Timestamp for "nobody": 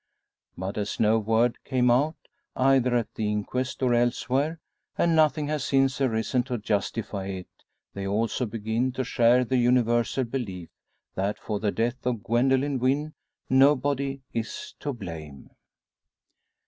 13.47-14.21